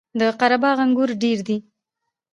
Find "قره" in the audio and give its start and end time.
0.39-0.57